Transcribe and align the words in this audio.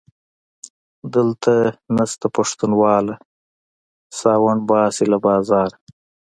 دلته 1.13 1.53
نسته 1.95 2.27
پښتونواله- 2.35 3.15
ساوڼ 4.19 4.57
باسي 4.69 5.05
له 5.11 5.17
بازاره 5.25 5.75